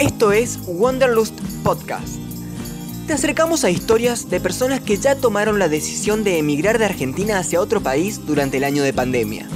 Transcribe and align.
Esto 0.00 0.32
es 0.32 0.58
Wanderlust 0.66 1.38
Podcast. 1.62 2.16
Te 3.06 3.12
acercamos 3.12 3.64
a 3.64 3.70
historias 3.70 4.30
de 4.30 4.40
personas 4.40 4.80
que 4.80 4.96
ya 4.96 5.14
tomaron 5.14 5.58
la 5.58 5.68
decisión 5.68 6.24
de 6.24 6.38
emigrar 6.38 6.78
de 6.78 6.86
Argentina 6.86 7.38
hacia 7.38 7.60
otro 7.60 7.82
país 7.82 8.24
durante 8.24 8.56
el 8.56 8.64
año 8.64 8.82
de 8.82 8.94
pandemia. 8.94 9.46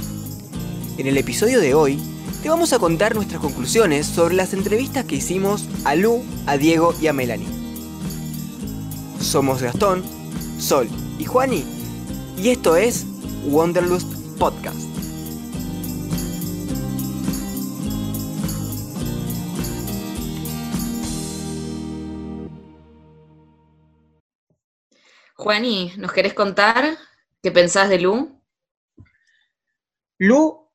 En 0.99 1.07
el 1.07 1.17
episodio 1.17 1.59
de 1.59 1.73
hoy, 1.73 1.99
te 2.43 2.49
vamos 2.49 2.73
a 2.73 2.79
contar 2.79 3.15
nuestras 3.15 3.41
conclusiones 3.41 4.05
sobre 4.05 4.35
las 4.35 4.53
entrevistas 4.53 5.05
que 5.05 5.15
hicimos 5.15 5.67
a 5.83 5.95
Lu, 5.95 6.21
a 6.45 6.57
Diego 6.57 6.93
y 7.01 7.07
a 7.07 7.13
Melanie. 7.13 7.47
Somos 9.19 9.63
Gastón, 9.63 10.03
Sol 10.59 10.87
y 11.17 11.25
Juani, 11.25 11.65
y 12.37 12.49
esto 12.49 12.75
es 12.75 13.07
Wanderlust 13.47 14.13
Podcast. 14.37 14.94
Juani, 25.45 25.91
¿nos 25.97 26.11
querés 26.11 26.33
contar 26.33 26.97
qué 27.43 27.51
pensás 27.51 27.87
de 27.87 27.99
Lu? 27.99 28.41
Lu, 30.17 30.71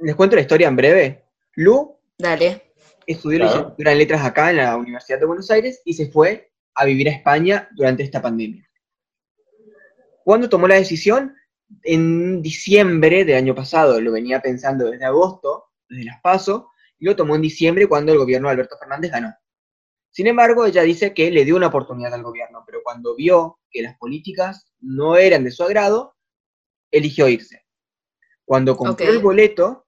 les 0.00 0.16
cuento 0.16 0.34
la 0.34 0.42
historia 0.42 0.66
en 0.66 0.74
breve. 0.74 1.24
Lu 1.54 1.96
Dale. 2.18 2.72
estudió 3.06 3.38
Claro. 3.38 3.52
licenciatura 3.52 3.92
en 3.92 3.98
letras 3.98 4.24
acá 4.24 4.50
en 4.50 4.56
la 4.56 4.76
Universidad 4.76 5.20
de 5.20 5.26
Buenos 5.26 5.52
Aires 5.52 5.82
y 5.84 5.94
se 5.94 6.10
fue 6.10 6.50
a 6.74 6.84
vivir 6.84 7.08
a 7.08 7.12
España 7.12 7.68
durante 7.76 8.02
esta 8.02 8.20
pandemia. 8.20 8.68
¿Cuándo 10.24 10.48
tomó 10.48 10.66
la 10.66 10.74
decisión? 10.74 11.36
En 11.84 12.42
diciembre 12.42 13.24
del 13.24 13.36
año 13.36 13.54
pasado, 13.54 14.00
lo 14.00 14.10
venía 14.10 14.42
pensando 14.42 14.90
desde 14.90 15.04
agosto, 15.04 15.66
desde 15.88 16.06
las 16.06 16.20
PASO, 16.20 16.72
y 16.98 17.04
lo 17.04 17.14
tomó 17.14 17.36
en 17.36 17.42
diciembre 17.42 17.86
cuando 17.86 18.10
el 18.10 18.18
gobierno 18.18 18.48
de 18.48 18.54
Alberto 18.54 18.76
Fernández 18.80 19.12
ganó. 19.12 19.32
Sin 20.10 20.26
embargo, 20.26 20.66
ella 20.66 20.82
dice 20.82 21.14
que 21.14 21.30
le 21.30 21.44
dio 21.44 21.54
una 21.54 21.68
oportunidad 21.68 22.12
al 22.12 22.24
gobierno, 22.24 22.64
pero 22.66 22.79
cuando 22.90 23.14
vio 23.14 23.60
que 23.70 23.82
las 23.82 23.96
políticas 23.98 24.72
no 24.80 25.16
eran 25.16 25.44
de 25.44 25.52
su 25.52 25.62
agrado, 25.62 26.16
eligió 26.90 27.28
irse. 27.28 27.64
Cuando 28.44 28.76
compró 28.76 29.08
el 29.08 29.20
boleto, 29.20 29.86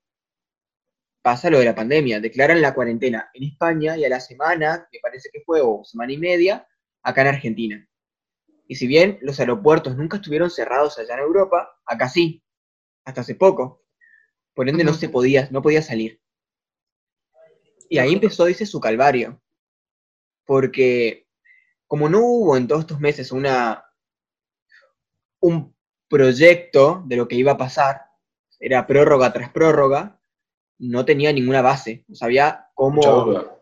pasa 1.20 1.50
lo 1.50 1.58
de 1.58 1.64
la 1.64 1.74
pandemia, 1.74 2.20
declaran 2.20 2.62
la 2.62 2.74
cuarentena 2.74 3.28
en 3.34 3.42
España 3.42 3.96
y 3.96 4.04
a 4.04 4.08
la 4.08 4.20
semana, 4.20 4.88
me 4.92 5.00
parece 5.00 5.30
que 5.32 5.42
fue, 5.44 5.60
o 5.60 5.82
semana 5.82 6.12
y 6.12 6.18
media, 6.18 6.68
acá 7.02 7.22
en 7.22 7.26
Argentina. 7.26 7.88
Y 8.68 8.76
si 8.76 8.86
bien 8.86 9.18
los 9.20 9.40
aeropuertos 9.40 9.96
nunca 9.96 10.18
estuvieron 10.18 10.48
cerrados 10.48 10.96
allá 10.96 11.14
en 11.14 11.20
Europa, 11.24 11.76
acá 11.84 12.08
sí, 12.08 12.40
hasta 13.04 13.22
hace 13.22 13.34
poco. 13.34 13.82
Por 14.54 14.68
ende 14.68 14.84
no 14.84 14.94
se 14.94 15.08
podía, 15.08 15.48
no 15.50 15.60
podía 15.60 15.82
salir. 15.82 16.20
Y 17.88 17.98
ahí 17.98 18.12
empezó, 18.12 18.44
dice, 18.44 18.64
su 18.64 18.78
calvario. 18.78 19.42
Porque 20.44 21.21
como 21.92 22.08
no 22.08 22.20
hubo 22.20 22.56
en 22.56 22.66
todos 22.66 22.80
estos 22.80 23.00
meses 23.00 23.32
una 23.32 23.84
un 25.42 25.76
proyecto 26.08 27.02
de 27.04 27.16
lo 27.16 27.28
que 27.28 27.36
iba 27.36 27.52
a 27.52 27.58
pasar, 27.58 28.00
era 28.58 28.86
prórroga 28.86 29.30
tras 29.30 29.50
prórroga, 29.52 30.18
no 30.78 31.04
tenía 31.04 31.34
ninguna 31.34 31.60
base, 31.60 32.06
no 32.08 32.14
sabía 32.14 32.70
cómo, 32.72 33.58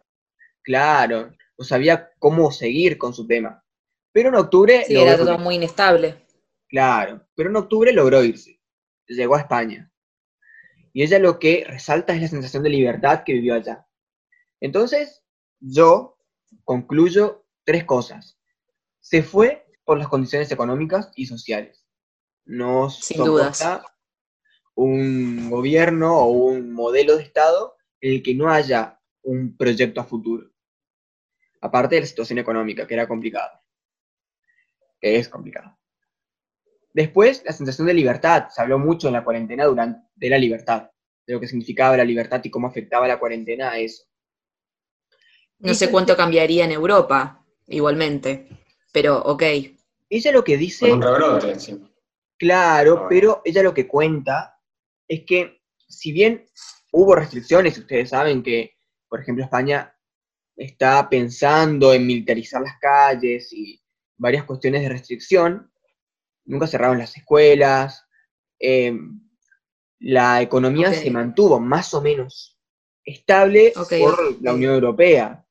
claro, 0.62 1.32
no 1.58 1.64
sabía 1.64 2.12
cómo 2.20 2.52
seguir 2.52 2.98
con 2.98 3.14
su 3.14 3.26
tema. 3.26 3.64
Pero 4.12 4.28
en 4.28 4.36
octubre, 4.36 4.84
Sí, 4.86 4.94
era 4.94 5.16
todo 5.16 5.32
irse. 5.32 5.42
muy 5.42 5.56
inestable. 5.56 6.24
claro, 6.68 7.26
pero 7.34 7.50
en 7.50 7.56
octubre 7.56 7.92
logró 7.92 8.22
irse, 8.22 8.60
llegó 9.08 9.34
a 9.34 9.40
España. 9.40 9.90
Y 10.92 11.02
ella 11.02 11.18
lo 11.18 11.40
que 11.40 11.64
resalta 11.66 12.14
es 12.14 12.22
la 12.22 12.28
sensación 12.28 12.62
de 12.62 12.70
libertad 12.70 13.24
que 13.24 13.32
vivió 13.32 13.54
allá. 13.54 13.88
Entonces, 14.60 15.24
yo 15.58 16.16
concluyo 16.62 17.39
tres 17.70 17.84
cosas. 17.84 18.36
Se 18.98 19.22
fue 19.22 19.64
por 19.84 19.96
las 19.96 20.08
condiciones 20.08 20.50
económicas 20.50 21.12
y 21.14 21.26
sociales. 21.26 21.86
No 22.44 22.90
Sin 22.90 23.18
soporta 23.18 23.84
un 24.74 25.48
gobierno 25.48 26.18
o 26.18 26.30
un 26.30 26.72
modelo 26.72 27.16
de 27.16 27.22
Estado 27.22 27.76
en 28.00 28.14
el 28.14 28.22
que 28.24 28.34
no 28.34 28.50
haya 28.50 29.00
un 29.22 29.56
proyecto 29.56 30.00
a 30.00 30.04
futuro. 30.04 30.50
Aparte 31.60 31.94
de 31.94 32.00
la 32.00 32.06
situación 32.08 32.40
económica, 32.40 32.88
que 32.88 32.94
era 32.94 33.06
complicada. 33.06 33.62
Que 35.00 35.14
es 35.14 35.28
complicada. 35.28 35.78
Después, 36.92 37.44
la 37.44 37.52
sensación 37.52 37.86
de 37.86 37.94
libertad. 37.94 38.48
Se 38.48 38.60
habló 38.60 38.80
mucho 38.80 39.06
en 39.06 39.12
la 39.12 39.22
cuarentena 39.22 39.66
durante, 39.66 40.08
de 40.16 40.28
la 40.28 40.38
libertad, 40.38 40.90
de 41.24 41.34
lo 41.34 41.38
que 41.38 41.46
significaba 41.46 41.96
la 41.96 42.04
libertad 42.04 42.40
y 42.42 42.50
cómo 42.50 42.66
afectaba 42.66 43.06
la 43.06 43.20
cuarentena 43.20 43.70
a 43.70 43.78
eso. 43.78 44.02
No 45.60 45.72
sé 45.72 45.88
cuánto 45.88 46.16
cambiaría 46.16 46.64
en 46.64 46.72
Europa, 46.72 47.39
igualmente. 47.70 48.48
Pero, 48.92 49.22
ok. 49.22 49.42
Ella 50.08 50.32
lo 50.32 50.44
que 50.44 50.56
dice... 50.56 50.90
Con 50.90 50.98
un 50.98 51.02
rebrote, 51.02 51.58
sí. 51.58 51.80
Claro, 52.36 53.06
pero 53.08 53.42
ella 53.44 53.62
lo 53.62 53.74
que 53.74 53.86
cuenta 53.86 54.58
es 55.06 55.24
que 55.26 55.60
si 55.88 56.10
bien 56.10 56.46
hubo 56.92 57.14
restricciones, 57.14 57.76
ustedes 57.76 58.10
saben 58.10 58.42
que, 58.42 58.76
por 59.08 59.20
ejemplo, 59.20 59.44
España 59.44 59.94
está 60.56 61.08
pensando 61.08 61.92
en 61.92 62.06
militarizar 62.06 62.62
las 62.62 62.78
calles 62.80 63.52
y 63.52 63.80
varias 64.16 64.44
cuestiones 64.44 64.82
de 64.82 64.88
restricción, 64.88 65.70
nunca 66.46 66.66
cerraron 66.66 66.98
las 66.98 67.16
escuelas, 67.16 68.06
eh, 68.58 68.96
la 69.98 70.40
economía 70.40 70.92
se 70.94 71.10
mantuvo 71.10 71.60
más 71.60 71.92
o 71.92 72.00
menos 72.00 72.58
estable 73.04 73.72
por 73.74 74.42
la 74.42 74.54
Unión 74.54 74.74
Europea. 74.74 75.46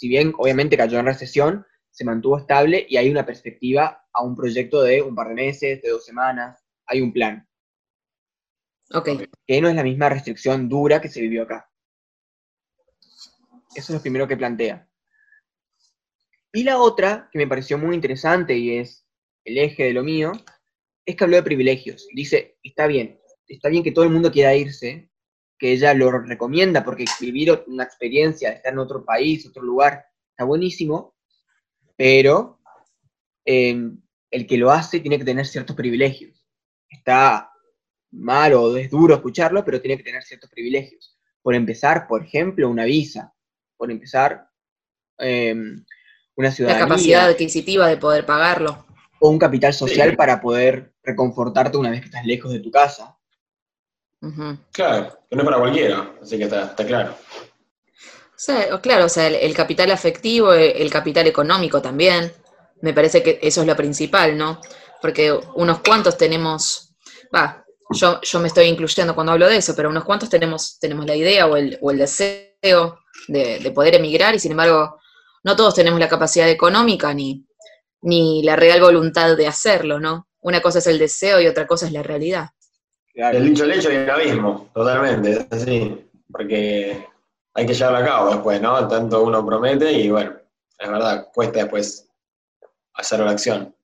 Si 0.00 0.08
bien 0.08 0.32
obviamente 0.38 0.78
cayó 0.78 0.98
en 0.98 1.04
recesión, 1.04 1.66
se 1.90 2.06
mantuvo 2.06 2.38
estable 2.38 2.86
y 2.88 2.96
hay 2.96 3.10
una 3.10 3.26
perspectiva 3.26 4.02
a 4.10 4.22
un 4.22 4.34
proyecto 4.34 4.80
de 4.80 5.02
un 5.02 5.14
par 5.14 5.28
de 5.28 5.34
meses, 5.34 5.82
de 5.82 5.90
dos 5.90 6.06
semanas, 6.06 6.64
hay 6.86 7.02
un 7.02 7.12
plan, 7.12 7.46
Ok. 8.94 9.10
que 9.46 9.60
no 9.60 9.68
es 9.68 9.74
la 9.74 9.82
misma 9.82 10.08
restricción 10.08 10.70
dura 10.70 11.02
que 11.02 11.10
se 11.10 11.20
vivió 11.20 11.42
acá. 11.42 11.70
Eso 13.74 13.74
es 13.74 13.90
lo 13.90 14.00
primero 14.00 14.26
que 14.26 14.38
plantea. 14.38 14.88
Y 16.54 16.64
la 16.64 16.78
otra, 16.78 17.28
que 17.30 17.38
me 17.38 17.46
pareció 17.46 17.76
muy 17.76 17.94
interesante 17.94 18.56
y 18.56 18.78
es 18.78 19.06
el 19.44 19.58
eje 19.58 19.84
de 19.84 19.92
lo 19.92 20.02
mío, 20.02 20.32
es 21.04 21.14
que 21.14 21.24
habló 21.24 21.36
de 21.36 21.42
privilegios. 21.42 22.08
Dice, 22.14 22.56
está 22.62 22.86
bien, 22.86 23.20
está 23.46 23.68
bien 23.68 23.84
que 23.84 23.92
todo 23.92 24.06
el 24.06 24.10
mundo 24.10 24.32
quiera 24.32 24.56
irse, 24.56 25.09
que 25.60 25.72
ella 25.72 25.92
lo 25.92 26.10
recomienda 26.10 26.82
porque 26.82 27.04
vivir 27.20 27.62
una 27.66 27.84
experiencia 27.84 28.50
estar 28.50 28.72
en 28.72 28.78
otro 28.78 29.04
país, 29.04 29.46
otro 29.46 29.62
lugar, 29.62 30.06
está 30.30 30.44
buenísimo, 30.44 31.14
pero 31.96 32.58
eh, 33.44 33.78
el 34.30 34.46
que 34.46 34.56
lo 34.56 34.70
hace 34.70 35.00
tiene 35.00 35.18
que 35.18 35.24
tener 35.26 35.46
ciertos 35.46 35.76
privilegios. 35.76 36.46
Está 36.88 37.52
mal 38.12 38.54
o 38.54 38.74
es 38.78 38.90
duro 38.90 39.14
escucharlo, 39.14 39.62
pero 39.62 39.82
tiene 39.82 39.98
que 39.98 40.02
tener 40.02 40.22
ciertos 40.22 40.48
privilegios. 40.48 41.18
Por 41.42 41.54
empezar, 41.54 42.06
por 42.08 42.24
ejemplo, 42.24 42.68
una 42.70 42.84
visa. 42.84 43.34
Por 43.76 43.90
empezar, 43.90 44.48
eh, 45.18 45.52
una 45.52 46.48
La 46.48 46.52
ciudadanía 46.52 46.86
capacidad 46.86 47.28
adquisitiva 47.28 47.86
de 47.86 47.98
poder 47.98 48.24
pagarlo. 48.24 48.86
o 49.22 49.28
un 49.28 49.38
capital 49.38 49.74
social 49.74 50.10
Sí. 50.10 50.16
para 50.16 50.40
poder 50.40 50.94
reconfortarte 51.02 51.76
una 51.76 51.90
vez 51.90 52.00
que 52.00 52.06
estás 52.06 52.24
lejos 52.24 52.50
de 52.50 52.60
tu 52.60 52.70
casa. 52.70 53.19
Claro, 54.72 55.18
que 55.28 55.36
no 55.36 55.42
es 55.42 55.46
para 55.46 55.58
cualquiera, 55.58 56.14
así 56.22 56.36
que 56.36 56.44
está, 56.44 56.64
está 56.66 56.86
claro. 56.86 57.14
O 57.14 58.42
sea, 58.42 58.80
claro, 58.80 59.06
o 59.06 59.08
sea, 59.08 59.26
el, 59.26 59.34
el 59.34 59.54
capital 59.54 59.90
afectivo, 59.90 60.52
el, 60.52 60.72
el 60.76 60.90
capital 60.90 61.26
económico 61.26 61.80
también. 61.80 62.32
Me 62.82 62.94
parece 62.94 63.22
que 63.22 63.38
eso 63.42 63.60
es 63.60 63.66
lo 63.66 63.76
principal, 63.76 64.36
¿no? 64.36 64.60
Porque 65.02 65.32
unos 65.54 65.80
cuantos 65.80 66.16
tenemos, 66.16 66.94
va, 67.34 67.64
yo, 67.90 68.20
yo 68.22 68.40
me 68.40 68.48
estoy 68.48 68.66
incluyendo 68.66 69.14
cuando 69.14 69.32
hablo 69.32 69.48
de 69.48 69.56
eso, 69.56 69.74
pero 69.74 69.90
unos 69.90 70.04
cuantos 70.04 70.30
tenemos, 70.30 70.78
tenemos 70.78 71.06
la 71.06 71.16
idea 71.16 71.46
o 71.46 71.56
el, 71.56 71.78
o 71.80 71.90
el 71.90 71.98
deseo 71.98 73.00
de, 73.28 73.58
de 73.58 73.70
poder 73.72 73.96
emigrar 73.96 74.34
y 74.34 74.38
sin 74.38 74.52
embargo 74.52 74.98
no 75.42 75.56
todos 75.56 75.74
tenemos 75.74 75.98
la 75.98 76.08
capacidad 76.08 76.48
económica 76.48 77.12
ni, 77.12 77.46
ni 78.02 78.42
la 78.42 78.56
real 78.56 78.80
voluntad 78.80 79.36
de 79.36 79.46
hacerlo, 79.46 79.98
¿no? 79.98 80.28
Una 80.40 80.60
cosa 80.60 80.78
es 80.78 80.86
el 80.86 80.98
deseo 80.98 81.40
y 81.40 81.46
otra 81.46 81.66
cosa 81.66 81.86
es 81.86 81.92
la 81.92 82.02
realidad. 82.02 82.50
Claro. 83.14 83.38
El 83.38 83.44
dicho 83.46 83.64
el 83.64 83.72
hecho 83.72 83.90
y 83.92 83.96
el 83.96 84.10
abismo, 84.10 84.70
totalmente, 84.72 85.32
es 85.32 85.46
así. 85.50 86.06
Porque 86.30 87.06
hay 87.54 87.66
que 87.66 87.74
llevarlo 87.74 87.98
a 87.98 88.04
cabo 88.04 88.30
después, 88.30 88.60
¿no? 88.60 88.86
Tanto 88.88 89.22
uno 89.24 89.44
promete 89.44 89.92
y 89.92 90.10
bueno, 90.10 90.36
es 90.78 90.88
verdad, 90.88 91.28
cuesta 91.34 91.58
después 91.60 92.08
hacer 92.94 93.20
una 93.20 93.32
acción. 93.32 93.74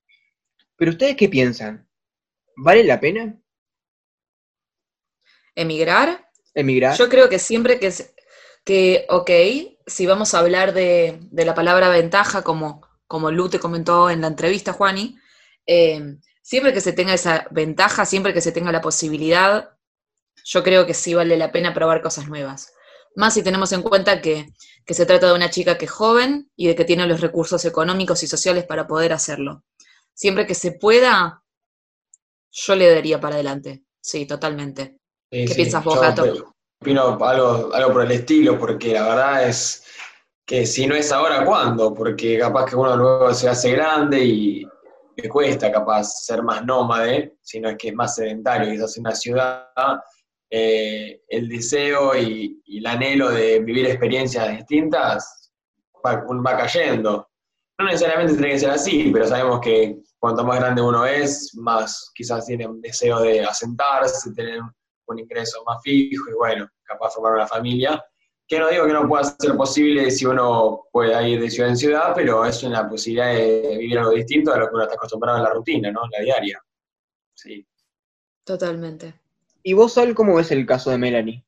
Pero 0.76 0.92
ustedes 0.92 1.16
qué 1.16 1.28
piensan? 1.28 1.86
¿Vale 2.56 2.84
la 2.84 3.00
pena 3.00 3.34
¿Emigrar? 5.54 6.28
emigrar? 6.54 6.96
Yo 6.96 7.08
creo 7.08 7.28
que 7.28 7.38
siempre 7.38 7.78
que, 7.80 7.90
se- 7.90 8.14
que 8.64 9.06
ok, 9.08 9.30
si 9.86 10.06
vamos 10.06 10.34
a 10.34 10.38
hablar 10.40 10.72
de, 10.74 11.18
de 11.30 11.44
la 11.44 11.54
palabra 11.54 11.88
ventaja, 11.88 12.42
como, 12.42 12.82
como 13.06 13.30
Lu 13.30 13.48
te 13.48 13.58
comentó 13.58 14.10
en 14.10 14.20
la 14.20 14.26
entrevista, 14.28 14.72
Juani, 14.72 15.16
eh, 15.66 16.16
siempre 16.46 16.72
que 16.72 16.80
se 16.80 16.92
tenga 16.92 17.12
esa 17.12 17.48
ventaja, 17.50 18.06
siempre 18.06 18.32
que 18.32 18.40
se 18.40 18.52
tenga 18.52 18.70
la 18.70 18.80
posibilidad, 18.80 19.70
yo 20.44 20.62
creo 20.62 20.86
que 20.86 20.94
sí 20.94 21.12
vale 21.12 21.36
la 21.36 21.50
pena 21.50 21.74
probar 21.74 22.00
cosas 22.02 22.28
nuevas. 22.28 22.72
Más 23.16 23.34
si 23.34 23.42
tenemos 23.42 23.72
en 23.72 23.82
cuenta 23.82 24.20
que, 24.20 24.46
que 24.84 24.94
se 24.94 25.06
trata 25.06 25.26
de 25.26 25.34
una 25.34 25.50
chica 25.50 25.76
que 25.76 25.86
es 25.86 25.90
joven 25.90 26.48
y 26.54 26.68
de 26.68 26.76
que 26.76 26.84
tiene 26.84 27.08
los 27.08 27.20
recursos 27.20 27.64
económicos 27.64 28.22
y 28.22 28.28
sociales 28.28 28.64
para 28.64 28.86
poder 28.86 29.12
hacerlo. 29.12 29.64
Siempre 30.14 30.46
que 30.46 30.54
se 30.54 30.70
pueda, 30.70 31.42
yo 32.52 32.76
le 32.76 32.94
daría 32.94 33.20
para 33.20 33.34
adelante. 33.34 33.82
Sí, 34.00 34.24
totalmente. 34.24 34.98
Sí, 35.32 35.46
¿Qué 35.46 35.48
sí, 35.48 35.54
piensas 35.56 35.82
vos, 35.82 35.96
yo 35.96 36.00
Gato? 36.00 36.54
Opino 36.80 37.18
algo, 37.24 37.74
algo 37.74 37.92
por 37.92 38.02
el 38.04 38.12
estilo, 38.12 38.56
porque 38.56 38.92
la 38.92 39.02
verdad 39.02 39.48
es 39.48 39.82
que 40.44 40.64
si 40.64 40.86
no 40.86 40.94
es 40.94 41.10
ahora, 41.10 41.44
¿cuándo? 41.44 41.92
Porque 41.92 42.38
capaz 42.38 42.66
que 42.66 42.76
uno 42.76 42.96
luego 42.96 43.34
se 43.34 43.48
hace 43.48 43.72
grande 43.72 44.24
y 44.24 44.68
le 45.16 45.28
cuesta 45.28 45.72
capaz 45.72 46.24
ser 46.24 46.42
más 46.42 46.64
nómade, 46.64 47.36
sino 47.42 47.70
es 47.70 47.76
que 47.76 47.88
es 47.88 47.94
más 47.94 48.14
sedentario, 48.14 48.70
quizás 48.70 48.96
en 48.96 49.00
una 49.02 49.14
ciudad, 49.14 49.68
eh, 50.50 51.22
el 51.28 51.48
deseo 51.48 52.16
y, 52.16 52.62
el 52.66 52.86
anhelo 52.86 53.30
de 53.30 53.60
vivir 53.60 53.86
experiencias 53.86 54.58
distintas 54.58 55.50
va, 56.04 56.24
va 56.24 56.56
cayendo. 56.56 57.28
No 57.78 57.86
necesariamente 57.86 58.34
tiene 58.34 58.52
que 58.52 58.58
ser 58.58 58.70
así, 58.70 59.10
pero 59.12 59.26
sabemos 59.26 59.60
que 59.60 59.98
cuanto 60.18 60.44
más 60.44 60.60
grande 60.60 60.82
uno 60.82 61.04
es, 61.06 61.54
más 61.54 62.10
quizás 62.14 62.46
tiene 62.46 62.66
un 62.66 62.80
deseo 62.80 63.20
de 63.20 63.42
asentarse, 63.44 64.32
tener 64.32 64.60
un 65.06 65.18
ingreso 65.18 65.62
más 65.64 65.80
fijo 65.82 66.30
y 66.30 66.34
bueno, 66.34 66.68
capaz 66.84 67.14
formar 67.14 67.34
una 67.34 67.46
familia. 67.46 68.02
Que 68.48 68.60
no 68.60 68.68
digo 68.68 68.86
que 68.86 68.92
no 68.92 69.08
pueda 69.08 69.24
ser 69.24 69.56
posible 69.56 70.10
si 70.10 70.24
uno 70.24 70.84
puede 70.92 71.28
ir 71.28 71.40
de 71.40 71.50
ciudad 71.50 71.70
en 71.70 71.76
ciudad, 71.76 72.12
pero 72.14 72.44
es 72.44 72.62
una 72.62 72.88
posibilidad 72.88 73.34
de 73.34 73.76
vivir 73.78 73.98
algo 73.98 74.12
distinto 74.12 74.52
a 74.52 74.58
lo 74.58 74.68
que 74.68 74.74
uno 74.74 74.84
está 74.84 74.94
acostumbrado 74.94 75.38
en 75.38 75.44
la 75.44 75.50
rutina, 75.50 75.90
¿no? 75.90 76.04
En 76.04 76.10
la 76.12 76.20
diaria. 76.20 76.62
Sí. 77.34 77.66
Totalmente. 78.44 79.14
¿Y 79.64 79.72
vos, 79.72 79.94
Sol, 79.94 80.14
cómo 80.14 80.36
ves 80.36 80.52
el 80.52 80.64
caso 80.64 80.90
de 80.90 80.98
Melanie? 80.98 81.44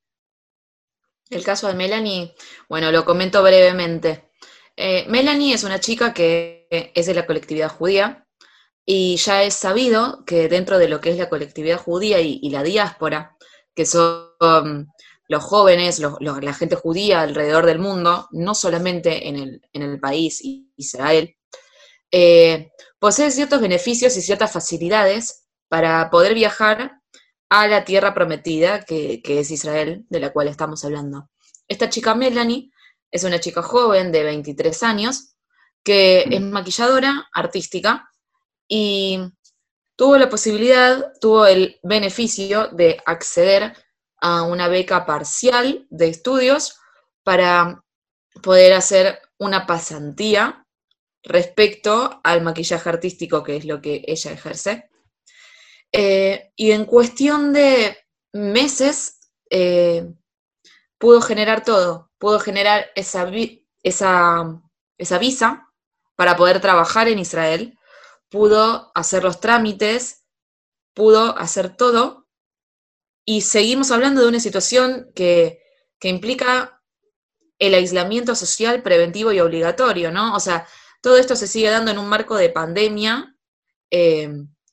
El 1.30 1.44
caso 1.44 1.68
de 1.68 1.74
Melanie, 1.74 2.34
bueno, 2.68 2.90
lo 2.90 3.04
comento 3.04 3.42
brevemente. 3.42 4.30
Eh, 4.76 5.06
Melanie 5.08 5.54
es 5.54 5.62
una 5.62 5.78
chica 5.78 6.12
que 6.12 6.66
es 6.70 7.06
de 7.06 7.14
la 7.14 7.26
colectividad 7.26 7.68
judía 7.68 8.26
y 8.84 9.16
ya 9.16 9.42
es 9.44 9.54
sabido 9.54 10.24
que 10.24 10.48
dentro 10.48 10.78
de 10.78 10.88
lo 10.88 11.00
que 11.00 11.10
es 11.10 11.18
la 11.18 11.28
colectividad 11.28 11.78
judía 11.78 12.20
y, 12.20 12.40
y 12.42 12.50
la 12.50 12.62
diáspora, 12.62 13.36
que 13.74 13.86
son 13.86 14.88
los 15.28 15.44
jóvenes, 15.44 15.98
los- 16.00 16.16
los- 16.20 16.42
la 16.42 16.54
gente 16.54 16.76
judía 16.76 17.20
alrededor 17.20 17.66
del 17.66 17.78
mundo, 17.78 18.28
no 18.32 18.54
solamente 18.54 19.28
en 19.28 19.36
el, 19.36 19.60
en 19.72 19.82
el 19.82 20.00
país 20.00 20.40
Israel, 20.76 21.36
eh, 22.10 22.70
posee 22.98 23.30
ciertos 23.30 23.60
beneficios 23.60 24.16
y 24.16 24.22
ciertas 24.22 24.52
facilidades 24.52 25.46
para 25.68 26.10
poder 26.10 26.34
viajar 26.34 27.00
a 27.50 27.66
la 27.68 27.84
tierra 27.84 28.14
prometida, 28.14 28.84
que, 28.84 29.20
que 29.22 29.40
es 29.40 29.50
Israel, 29.50 30.04
de 30.08 30.20
la 30.20 30.32
cual 30.32 30.48
estamos 30.48 30.84
hablando. 30.84 31.28
Esta 31.66 31.88
chica 31.90 32.14
Melanie 32.14 32.70
es 33.10 33.24
una 33.24 33.40
chica 33.40 33.62
joven 33.62 34.12
de 34.12 34.22
23 34.22 34.82
años 34.82 35.34
que 35.82 36.26
es 36.30 36.40
maquilladora 36.40 37.28
artística 37.32 38.08
y 38.68 39.20
tuvo 39.96 40.16
la 40.18 40.28
posibilidad, 40.28 41.12
tuvo 41.20 41.46
el 41.46 41.78
beneficio 41.82 42.68
de 42.68 43.00
acceder 43.06 43.74
a 44.20 44.42
una 44.42 44.68
beca 44.68 45.06
parcial 45.06 45.86
de 45.90 46.08
estudios 46.08 46.78
para 47.22 47.84
poder 48.42 48.72
hacer 48.72 49.20
una 49.38 49.66
pasantía 49.66 50.66
respecto 51.22 52.20
al 52.24 52.42
maquillaje 52.42 52.88
artístico, 52.88 53.42
que 53.42 53.56
es 53.56 53.64
lo 53.64 53.80
que 53.80 54.04
ella 54.06 54.32
ejerce. 54.32 54.88
Eh, 55.92 56.52
y 56.56 56.72
en 56.72 56.84
cuestión 56.84 57.52
de 57.52 57.96
meses, 58.32 59.20
eh, 59.50 60.06
pudo 60.98 61.20
generar 61.20 61.64
todo, 61.64 62.10
pudo 62.18 62.40
generar 62.40 62.86
esa, 62.94 63.30
esa 63.82 65.18
visa 65.18 65.68
para 66.16 66.36
poder 66.36 66.60
trabajar 66.60 67.08
en 67.08 67.18
Israel, 67.18 67.78
pudo 68.28 68.90
hacer 68.94 69.22
los 69.22 69.40
trámites, 69.40 70.24
pudo 70.94 71.38
hacer 71.38 71.76
todo, 71.76 72.17
y 73.30 73.42
seguimos 73.42 73.90
hablando 73.90 74.22
de 74.22 74.28
una 74.28 74.40
situación 74.40 75.12
que, 75.14 75.60
que 76.00 76.08
implica 76.08 76.80
el 77.58 77.74
aislamiento 77.74 78.34
social 78.34 78.82
preventivo 78.82 79.32
y 79.32 79.40
obligatorio, 79.40 80.10
¿no? 80.10 80.34
O 80.34 80.40
sea, 80.40 80.66
todo 81.02 81.18
esto 81.18 81.36
se 81.36 81.46
sigue 81.46 81.68
dando 81.68 81.90
en 81.90 81.98
un 81.98 82.08
marco 82.08 82.36
de 82.36 82.48
pandemia, 82.48 83.36
eh, 83.90 84.30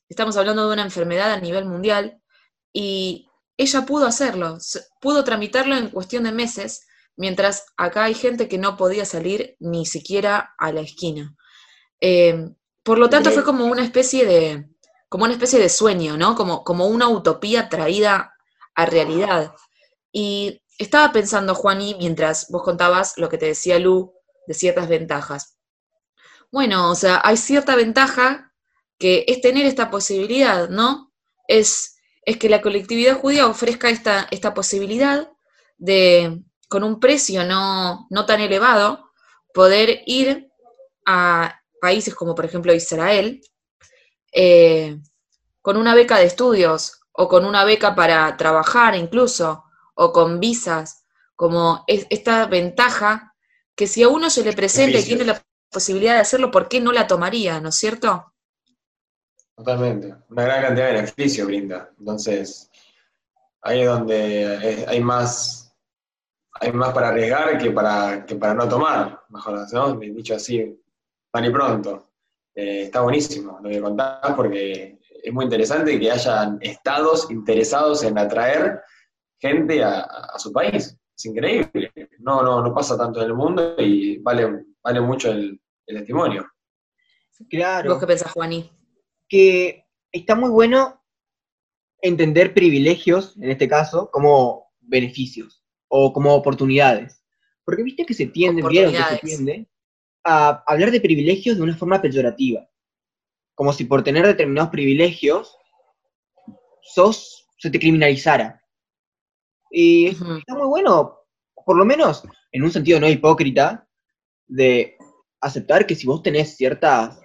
estamos 0.08 0.38
hablando 0.38 0.68
de 0.68 0.74
una 0.74 0.84
enfermedad 0.84 1.34
a 1.34 1.42
nivel 1.42 1.66
mundial, 1.66 2.22
y 2.72 3.28
ella 3.58 3.86
pudo 3.86 4.06
hacerlo, 4.06 4.58
pudo 5.02 5.26
tramitarlo 5.26 5.76
en 5.76 5.90
cuestión 5.90 6.24
de 6.24 6.32
meses, 6.32 6.88
mientras 7.18 7.66
acá 7.76 8.06
hay 8.06 8.14
gente 8.14 8.48
que 8.48 8.58
no 8.58 8.78
podía 8.78 9.04
salir 9.04 9.58
ni 9.60 9.86
siquiera 9.86 10.56
a 10.58 10.72
la 10.72 10.80
esquina. 10.80 11.36
Eh, 12.00 12.52
por 12.84 13.00
lo 13.00 13.10
tanto, 13.10 13.32
fue 13.32 13.44
como 13.44 13.66
una 13.66 13.84
especie 13.84 14.26
de, 14.26 14.70
como 15.10 15.26
una 15.26 15.34
especie 15.34 15.60
de 15.60 15.68
sueño, 15.68 16.16
¿no? 16.16 16.36
Como, 16.36 16.64
como 16.64 16.88
una 16.88 17.10
utopía 17.10 17.68
traída 17.68 18.32
a 18.76 18.86
realidad. 18.86 19.54
Y 20.12 20.62
estaba 20.78 21.12
pensando, 21.12 21.56
Juani, 21.56 21.96
mientras 21.96 22.50
vos 22.50 22.64
contabas 22.64 23.18
lo 23.18 23.30
que 23.30 23.38
te 23.38 23.48
decía 23.48 23.80
Lu 23.80 24.14
de 24.48 24.54
ciertas 24.54 24.88
ventajas. 24.88 25.58
Bueno, 26.52 26.92
o 26.92 26.96
sea, 26.96 27.22
hay 27.24 27.38
cierta 27.38 27.76
ventaja 27.76 28.54
que 28.98 29.26
es 29.28 29.42
tener 29.42 29.66
esta 29.66 29.90
posibilidad, 29.90 30.70
¿no? 30.70 31.12
Es, 31.48 31.98
es 32.24 32.38
que 32.38 32.50
la 32.50 32.62
colectividad 32.62 33.20
judía 33.20 33.48
ofrezca 33.48 33.90
esta, 33.90 34.28
esta 34.32 34.54
posibilidad 34.54 35.30
de, 35.78 36.42
con 36.70 36.84
un 36.84 37.00
precio 37.00 37.44
no, 37.44 38.08
no 38.10 38.26
tan 38.26 38.42
elevado, 38.42 39.12
poder 39.54 40.02
ir 40.06 40.50
a 41.06 41.60
países 41.82 42.16
como 42.16 42.36
por 42.36 42.46
ejemplo 42.46 42.74
Israel, 42.74 43.42
eh, 44.32 44.98
con 45.62 45.78
una 45.78 45.96
beca 45.96 46.18
de 46.18 46.26
estudios 46.26 47.00
o 47.18 47.28
con 47.28 47.46
una 47.46 47.64
beca 47.64 47.96
para 47.96 48.36
trabajar 48.38 48.96
incluso, 48.96 49.64
o 49.96 50.12
con 50.12 50.40
visas, 50.40 51.06
como 51.36 51.84
es- 51.88 52.08
esta 52.10 52.46
ventaja 52.48 53.34
que 53.76 53.88
si 53.88 54.04
a 54.04 54.10
uno 54.10 54.30
se 54.30 54.44
le 54.44 54.54
presenta 54.54 55.00
y 55.00 55.04
tiene 55.04 55.26
la 55.26 55.42
posibilidad 55.72 56.14
de 56.16 56.22
hacerlo, 56.22 56.52
¿por 56.52 56.68
qué 56.70 56.80
no 56.82 56.92
la 56.92 57.08
tomaría, 57.08 57.60
no 57.60 57.70
es 57.70 57.76
cierto? 57.76 58.34
Totalmente. 59.56 60.14
Una 60.30 60.44
gran 60.44 60.62
cantidad 60.62 60.88
de 60.88 60.94
beneficios 60.94 61.48
brinda. 61.48 61.90
Entonces, 62.00 62.70
ahí 63.62 63.82
es 63.82 63.88
donde 63.88 64.72
es- 64.82 64.88
hay 64.88 65.02
más, 65.02 65.74
hay 66.54 66.72
más 66.72 66.94
para 66.94 67.10
arriesgar 67.10 67.58
que 67.58 67.72
para, 67.72 68.26
que 68.26 68.36
para 68.36 68.54
no 68.54 68.68
tomar, 68.68 69.22
mejor 69.30 69.66
¿no? 69.74 69.94
Dicho 69.96 70.36
así, 70.36 70.82
tan 71.32 71.46
y 71.46 71.50
pronto. 71.52 72.10
Eh, 72.56 72.84
está 72.84 73.02
buenísimo 73.02 73.60
lo 73.62 73.70
que 73.70 73.82
contás 73.82 74.34
porque 74.36 74.95
es 75.26 75.34
muy 75.34 75.46
interesante 75.46 76.00
que 76.00 76.12
hayan 76.12 76.58
estados 76.62 77.30
interesados 77.32 78.04
en 78.04 78.18
atraer 78.18 78.82
gente 79.40 79.84
a, 79.84 80.02
a 80.02 80.40
su 80.40 80.52
país. 80.52 80.98
Es 81.18 81.26
increíble. 81.26 81.92
No, 82.20 82.44
no, 82.44 82.62
no 82.62 82.74
pasa 82.74 82.98
tanto 82.98 83.22
en 83.22 83.28
el 83.28 83.34
mundo 83.34 83.76
y 83.78 84.18
vale, 84.20 84.66
vale 84.84 85.02
mucho 85.02 85.32
el, 85.32 85.60
el 85.88 85.98
testimonio. 85.98 86.46
Claro. 87.50 87.92
¿Vos 87.92 88.00
qué 88.00 88.08
pensás, 88.08 88.32
Juani? 88.32 88.72
que 89.28 89.86
está 90.12 90.36
muy 90.36 90.50
bueno 90.50 91.04
entender 92.02 92.54
privilegios, 92.54 93.36
en 93.38 93.50
este 93.50 93.68
caso, 93.68 94.10
como 94.12 94.72
beneficios 94.80 95.64
o 95.88 96.14
como 96.14 96.34
oportunidades. 96.34 97.24
Porque 97.64 97.84
viste 97.84 98.06
que 98.06 98.14
se 98.14 98.28
tiende, 98.28 98.62
vieron 98.68 98.94
que 98.94 99.04
se 99.04 99.18
tiende 99.18 99.68
a 100.24 100.64
hablar 100.68 100.92
de 100.92 101.02
privilegios 101.02 101.58
de 101.58 101.64
una 101.64 101.76
forma 101.76 102.02
peyorativa. 102.02 102.68
Como 103.56 103.74
si 103.74 103.86
por 103.86 104.04
tener 104.04 104.28
determinados 104.28 104.70
privilegios 104.70 105.58
sos, 106.84 107.48
se 107.58 107.70
te 107.70 107.80
criminalizara. 107.80 108.62
Y 109.72 110.08
está 110.08 110.54
muy 110.56 110.68
bueno, 110.68 111.20
por 111.66 111.78
lo 111.78 111.86
menos 111.86 112.24
en 112.52 112.64
un 112.64 112.72
sentido 112.72 113.00
no 113.00 113.10
hipócrita, 113.10 113.88
de 114.48 114.98
aceptar 115.42 115.88
que 115.88 115.96
si 115.96 116.06
vos 116.06 116.22
tenés 116.22 116.56
ciertas 116.56 117.20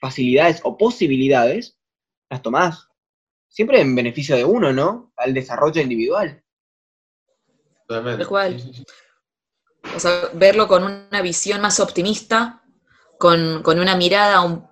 facilidades 0.00 0.60
o 0.64 0.76
posibilidades, 0.78 1.78
las 2.30 2.42
tomás. 2.42 2.88
Siempre 3.48 3.80
en 3.80 3.94
beneficio 3.94 4.36
de 4.36 4.44
uno, 4.44 4.72
¿no? 4.72 5.12
Al 5.16 5.34
desarrollo 5.34 5.80
individual. 5.80 6.42
Totalmente. 7.86 8.18
Tal 8.18 8.28
cual. 8.28 8.72
O 9.94 10.00
sea, 10.00 10.28
verlo 10.34 10.66
con 10.66 10.82
una 10.82 11.22
visión 11.22 11.60
más 11.60 11.78
optimista, 11.78 12.62
con, 13.18 13.62
con 13.62 13.78
una 13.78 13.96
mirada 13.96 14.40
un- 14.42 14.66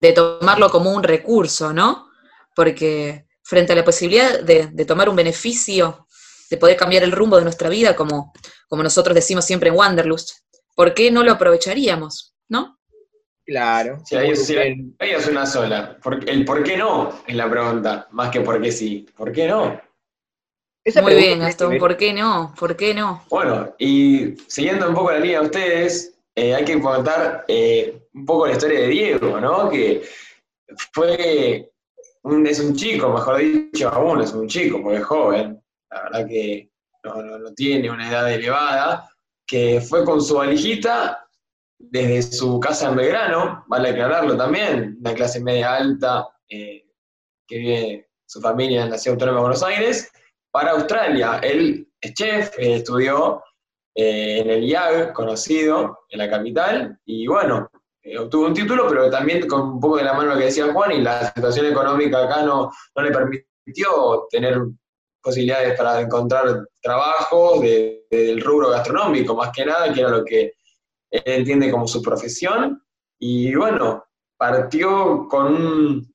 de 0.00 0.12
tomarlo 0.12 0.70
como 0.70 0.90
un 0.92 1.02
recurso, 1.02 1.72
¿no? 1.72 2.08
Porque 2.54 3.26
frente 3.42 3.72
a 3.72 3.76
la 3.76 3.84
posibilidad 3.84 4.40
de, 4.40 4.68
de 4.72 4.84
tomar 4.84 5.08
un 5.08 5.16
beneficio, 5.16 6.06
de 6.50 6.56
poder 6.56 6.76
cambiar 6.76 7.02
el 7.02 7.12
rumbo 7.12 7.36
de 7.36 7.42
nuestra 7.44 7.68
vida, 7.68 7.94
como, 7.96 8.32
como 8.68 8.82
nosotros 8.82 9.14
decimos 9.14 9.44
siempre 9.44 9.68
en 9.70 9.76
Wanderlust, 9.76 10.30
¿por 10.74 10.94
qué 10.94 11.10
no 11.10 11.22
lo 11.22 11.32
aprovecharíamos? 11.32 12.34
¿No? 12.48 12.78
Claro. 13.44 14.00
Sí, 14.04 14.16
ahí, 14.16 14.30
es 15.00 15.26
una 15.26 15.44
sola. 15.44 15.98
Por- 16.02 16.28
el 16.28 16.44
por 16.44 16.62
qué 16.62 16.76
no 16.76 17.22
es 17.26 17.34
la 17.34 17.50
pregunta, 17.50 18.06
más 18.12 18.30
que 18.30 18.40
por 18.40 18.60
qué 18.62 18.70
sí. 18.70 19.06
¿Por 19.16 19.32
qué 19.32 19.48
no? 19.48 19.80
Esa 20.84 21.02
Muy 21.02 21.14
bien, 21.14 21.40
Gastón, 21.40 21.76
¿por 21.78 21.96
qué 21.96 22.12
no? 22.12 22.54
¿Por 22.58 22.76
qué 22.76 22.94
no? 22.94 23.24
Bueno, 23.28 23.74
y 23.78 24.36
siguiendo 24.46 24.88
un 24.88 24.94
poco 24.94 25.10
la 25.10 25.18
línea 25.18 25.40
de 25.40 25.46
ustedes, 25.46 26.14
eh, 26.34 26.54
hay 26.54 26.64
que 26.64 26.80
contar 26.80 27.44
eh, 27.48 27.99
un 28.14 28.24
poco 28.26 28.46
la 28.46 28.52
historia 28.52 28.80
de 28.80 28.88
Diego, 28.88 29.40
¿no? 29.40 29.68
Que 29.70 30.02
fue 30.92 31.70
un, 32.22 32.46
es 32.46 32.60
un 32.60 32.74
chico, 32.76 33.08
mejor 33.10 33.38
dicho, 33.38 33.88
aún 33.88 34.20
es 34.20 34.32
un 34.32 34.46
chico, 34.48 34.82
porque 34.82 34.98
es 34.98 35.04
joven, 35.04 35.62
la 35.90 36.02
verdad 36.04 36.26
que 36.28 36.70
no, 37.04 37.22
no- 37.22 37.38
no 37.38 37.54
tiene 37.54 37.90
una 37.90 38.08
edad 38.08 38.32
elevada, 38.32 39.08
que 39.46 39.80
fue 39.80 40.04
con 40.04 40.20
su 40.22 40.34
valijita 40.36 41.26
desde 41.78 42.22
su 42.22 42.60
casa 42.60 42.88
en 42.90 42.96
Belgrano, 42.96 43.64
vale 43.68 43.88
aclararlo 43.90 44.36
también, 44.36 44.98
una 45.00 45.14
clase 45.14 45.40
media 45.40 45.74
alta, 45.76 46.28
eh, 46.48 46.84
que 47.48 47.56
vive 47.58 48.08
su 48.26 48.40
familia 48.40 48.82
en 48.84 48.90
la 48.90 48.98
ciudad 48.98 49.14
autónoma 49.14 49.38
de 49.38 49.42
Buenos 49.42 49.62
Aires, 49.62 50.12
para 50.52 50.72
Australia. 50.72 51.40
Él 51.42 51.88
es 52.00 52.14
chef, 52.14 52.52
estudió 52.58 53.42
eh, 53.94 54.40
en 54.40 54.50
el 54.50 54.64
IAG, 54.64 55.12
conocido, 55.14 56.00
en 56.10 56.18
la 56.18 56.28
capital, 56.30 56.98
y 57.06 57.26
bueno, 57.26 57.70
eh, 58.02 58.18
obtuvo 58.18 58.46
un 58.46 58.54
título, 58.54 58.86
pero 58.88 59.10
también 59.10 59.46
con 59.46 59.60
un 59.62 59.80
poco 59.80 59.96
de 59.98 60.04
la 60.04 60.14
mano 60.14 60.32
lo 60.32 60.38
que 60.38 60.44
decía 60.46 60.72
Juan, 60.72 60.92
y 60.92 61.00
la 61.02 61.32
situación 61.34 61.66
económica 61.66 62.24
acá 62.24 62.42
no, 62.42 62.70
no 62.96 63.02
le 63.02 63.10
permitió 63.10 64.26
tener 64.30 64.58
posibilidades 65.22 65.76
para 65.76 66.00
encontrar 66.00 66.66
trabajo 66.80 67.60
de- 67.60 68.06
de- 68.10 68.24
del 68.26 68.40
rubro 68.40 68.70
gastronómico, 68.70 69.34
más 69.34 69.50
que 69.54 69.66
nada, 69.66 69.92
que 69.92 70.00
era 70.00 70.08
lo 70.10 70.24
que 70.24 70.54
él 71.10 71.22
entiende 71.26 71.70
como 71.70 71.86
su 71.86 72.00
profesión, 72.02 72.82
y 73.18 73.54
bueno, 73.54 74.04
partió 74.38 75.26
con 75.28 75.54
un- 75.54 76.14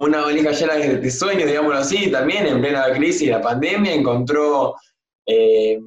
una 0.00 0.20
valija 0.22 0.50
llena 0.52 0.74
de, 0.74 0.98
de 0.98 1.10
sueños, 1.10 1.46
digámoslo 1.48 1.78
así, 1.78 2.10
también 2.10 2.46
en 2.46 2.60
plena 2.60 2.92
crisis 2.92 3.28
de 3.28 3.32
la 3.34 3.40
pandemia, 3.40 3.92
encontró 3.94 4.74
eh, 5.26 5.78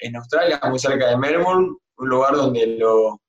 en 0.00 0.16
Australia, 0.16 0.60
muy 0.68 0.78
cerca 0.78 1.08
de 1.08 1.16
Melbourne, 1.16 1.76
un 1.98 2.08
lugar 2.08 2.34
donde 2.36 2.66
lo, 2.78 3.20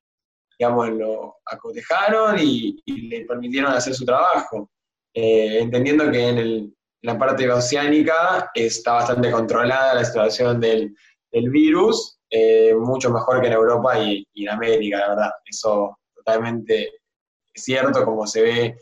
digamos, 0.58 0.90
lo 0.90 1.38
acotejaron 1.46 2.38
y, 2.40 2.82
le 2.86 3.26
permitieron 3.26 3.72
hacer 3.72 3.94
su 3.94 4.06
trabajo, 4.06 4.70
Eh, 5.14 5.60
entendiendo 5.62 6.12
que 6.12 6.28
en, 6.30 6.76
la 7.02 7.18
parte 7.18 7.50
oceánica 7.50 8.52
está 8.54 8.94
bastante 8.94 9.32
controlada 9.32 9.94
la 9.96 10.06
situación 10.06 10.60
del, 10.60 10.96
virus, 11.32 12.20
eh, 12.30 12.74
mucho 12.76 13.12
mejor 13.12 13.40
que 13.40 13.48
en 13.48 13.54
Europa 13.54 14.00
y, 14.00 14.28
en 14.36 14.50
América, 14.50 14.98
la 15.00 15.10
verdad. 15.10 15.32
Eso 15.46 15.98
totalmente 16.16 16.90
es 17.54 17.64
cierto, 17.64 18.04
como 18.04 18.26
se 18.28 18.42
ve 18.42 18.78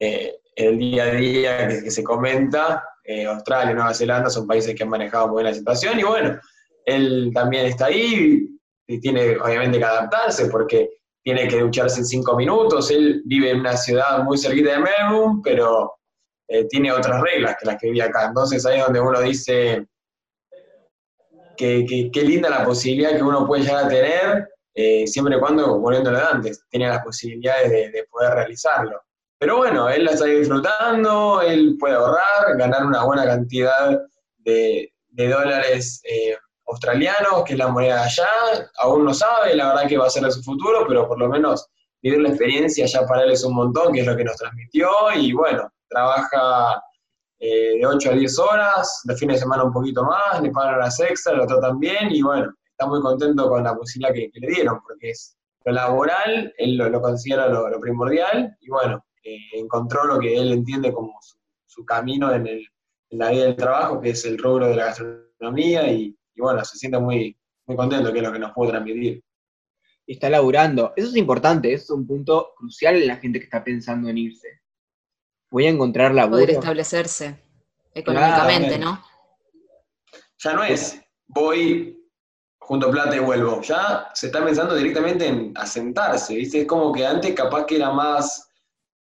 eh, 0.00 0.34
en 0.56 0.68
el 0.68 0.78
día 0.78 1.04
a 1.04 1.12
día 1.12 1.68
que, 1.68 1.84
que 1.84 1.90
se 1.90 2.04
comenta. 2.04 2.84
eh, 3.04 3.26
Australia 3.26 3.72
y 3.72 3.74
Nueva 3.74 3.94
Zelanda 3.94 4.30
son 4.30 4.46
países 4.46 4.74
que 4.74 4.82
han 4.82 4.88
manejado 4.88 5.28
muy 5.28 5.42
bien 5.42 5.52
la 5.52 5.58
situación 5.58 5.98
y 5.98 6.02
bueno, 6.02 6.38
él 6.84 7.30
también 7.32 7.66
está 7.66 7.86
ahí 7.86 8.46
y 8.86 9.00
tiene 9.00 9.36
obviamente 9.36 9.78
que 9.78 9.84
adaptarse 9.84 10.46
porque 10.46 10.99
tiene 11.22 11.48
que 11.48 11.60
ducharse 11.60 12.00
en 12.00 12.06
cinco 12.06 12.36
minutos. 12.36 12.90
Él 12.90 13.22
vive 13.24 13.50
en 13.50 13.60
una 13.60 13.76
ciudad 13.76 14.22
muy 14.24 14.38
cerquita 14.38 14.72
de 14.72 14.78
Melbourne, 14.78 15.40
pero 15.44 15.94
eh, 16.48 16.66
tiene 16.68 16.92
otras 16.92 17.20
reglas 17.20 17.56
que 17.58 17.66
las 17.66 17.76
que 17.78 17.90
vive 17.90 18.02
acá. 18.02 18.26
Entonces 18.26 18.64
ahí 18.66 18.78
es 18.78 18.84
donde 18.84 19.00
uno 19.00 19.20
dice 19.20 19.86
que, 21.56 22.10
qué 22.12 22.22
linda 22.22 22.48
la 22.48 22.64
posibilidad 22.64 23.16
que 23.16 23.22
uno 23.22 23.46
puede 23.46 23.62
llegar 23.62 23.84
a 23.84 23.88
tener, 23.88 24.48
eh, 24.74 25.06
siempre 25.06 25.36
y 25.36 25.40
cuando, 25.40 25.78
volviendo 25.78 26.10
de 26.10 26.20
antes, 26.20 26.64
tiene 26.70 26.88
las 26.88 27.02
posibilidades 27.04 27.70
de, 27.70 27.90
de 27.90 28.04
poder 28.10 28.34
realizarlo. 28.34 29.00
Pero 29.38 29.56
bueno, 29.56 29.88
él 29.88 30.04
la 30.04 30.12
está 30.12 30.26
disfrutando, 30.26 31.40
él 31.40 31.76
puede 31.78 31.94
ahorrar, 31.94 32.56
ganar 32.58 32.84
una 32.84 33.04
buena 33.04 33.24
cantidad 33.24 33.98
de, 34.36 34.92
de 35.08 35.28
dólares 35.28 36.02
eh, 36.04 36.36
australianos, 36.70 37.44
que 37.44 37.52
es 37.54 37.58
la 37.58 37.68
moneda 37.68 37.96
de 37.96 38.02
allá. 38.02 38.28
Aún 38.78 39.04
no 39.04 39.14
sabe, 39.14 39.54
la 39.54 39.68
verdad, 39.68 39.88
que 39.88 39.98
va 39.98 40.06
a 40.06 40.10
ser 40.10 40.24
de 40.24 40.32
su 40.32 40.42
futuro, 40.42 40.84
pero 40.88 41.06
por 41.08 41.18
lo 41.18 41.28
menos 41.28 41.66
vivir 42.02 42.20
la 42.20 42.30
experiencia 42.30 42.86
ya 42.86 43.06
para 43.06 43.24
él 43.24 43.32
es 43.32 43.44
un 43.44 43.54
montón, 43.54 43.92
que 43.92 44.00
es 44.00 44.06
lo 44.06 44.16
que 44.16 44.24
nos 44.24 44.36
transmitió. 44.36 44.88
Y 45.16 45.32
bueno, 45.32 45.70
trabaja 45.88 46.82
eh, 47.42 47.78
de 47.78 47.86
8 47.86 48.10
a 48.10 48.14
10 48.14 48.38
horas, 48.38 49.00
de 49.04 49.16
fines 49.16 49.36
de 49.36 49.40
semana 49.40 49.64
un 49.64 49.72
poquito 49.72 50.04
más, 50.04 50.42
le 50.42 50.50
pagan 50.50 50.74
horas 50.74 51.00
extras, 51.00 51.36
lo 51.36 51.46
tratan 51.46 51.78
bien 51.78 52.10
y 52.10 52.20
bueno, 52.20 52.52
está 52.70 52.86
muy 52.86 53.00
contento 53.00 53.48
con 53.48 53.64
la 53.64 53.74
posibilidad 53.74 54.12
que, 54.12 54.30
le 54.34 54.46
dieron, 54.46 54.78
porque 54.86 55.10
es 55.10 55.38
lo 55.64 55.72
laboral, 55.72 56.52
él 56.58 56.76
lo, 56.76 57.00
considera 57.00 57.48
lo, 57.48 57.80
primordial 57.80 58.54
y 58.60 58.68
bueno, 58.68 59.02
eh, 59.24 59.38
encontró 59.54 60.04
lo 60.04 60.18
que 60.18 60.36
él 60.36 60.52
entiende 60.52 60.92
como 60.92 61.18
su, 61.66 61.84
camino 61.86 62.30
en 62.34 62.46
la 63.08 63.30
vida 63.30 63.44
del 63.44 63.56
trabajo, 63.56 64.02
que 64.02 64.10
es 64.10 64.22
el 64.26 64.36
rubro 64.36 64.68
de 64.68 64.76
la 64.76 64.86
gastronomía 64.86 65.90
y, 65.90 66.14
y 66.40 66.42
bueno, 66.42 66.64
se 66.64 66.78
siente 66.78 66.98
muy, 66.98 67.36
muy 67.66 67.76
contento, 67.76 68.10
que 68.12 68.18
es 68.18 68.24
lo 68.24 68.32
que 68.32 68.38
nos 68.38 68.52
pudo 68.52 68.70
transmitir. 68.70 69.22
y 70.06 70.14
está 70.14 70.28
laburando. 70.30 70.92
Eso 70.96 71.08
es 71.08 71.16
importante, 71.16 71.72
eso 71.72 71.84
es 71.84 71.90
un 71.90 72.06
punto 72.06 72.54
crucial 72.56 72.96
en 72.96 73.06
la 73.06 73.16
gente 73.16 73.38
que 73.38 73.44
está 73.44 73.62
pensando 73.62 74.08
en 74.08 74.18
irse. 74.18 74.48
Voy 75.50 75.66
a 75.66 75.70
encontrar 75.70 76.14
laburo. 76.14 76.38
Poder 76.38 76.50
establecerse 76.50 77.38
económicamente, 77.94 78.76
Claro. 78.76 78.84
¿no? 78.84 79.04
Ya 80.38 80.52
no 80.54 80.64
es, 80.64 81.00
voy, 81.28 81.96
junto 82.58 82.90
plata 82.90 83.14
y 83.14 83.18
vuelvo. 83.18 83.60
Ya 83.60 84.08
se 84.14 84.28
está 84.28 84.42
pensando 84.44 84.74
directamente 84.74 85.26
en 85.26 85.52
asentarse, 85.56 86.34
¿viste? 86.34 86.62
Es 86.62 86.66
como 86.66 86.92
que 86.92 87.06
antes 87.06 87.34
capaz 87.34 87.66
que 87.66 87.76
era 87.76 87.90
más, 87.92 88.48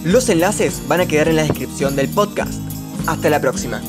Los 0.03 0.29
enlaces 0.29 0.83
van 0.89 1.03
a 1.03 1.07
quedar 1.07 1.29
en 1.29 1.37
la 1.37 1.45
descripción 1.45 1.95
del 1.95 2.09
podcast. 2.09 2.55
Hasta 3.07 3.31
la 3.31 3.41
próxima. 3.41 3.81